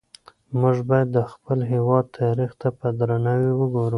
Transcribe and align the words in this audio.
موږ 0.59 0.77
باید 0.89 1.07
د 1.15 1.19
خپل 1.31 1.59
هېواد 1.71 2.05
تاریخ 2.19 2.51
ته 2.61 2.67
په 2.79 2.85
درناوي 2.99 3.51
وګورو. 3.55 3.89